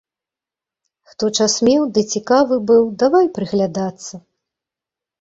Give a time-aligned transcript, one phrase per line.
[1.11, 4.13] Хто час меў ды цікавы быў, давай прыглядацца.